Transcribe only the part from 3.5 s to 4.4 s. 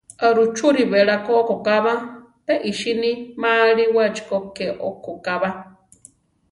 aliwáchi ko